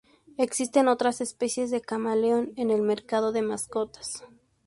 [0.37, 4.23] Existen otras especies de camaleón en el mercado de mascotas.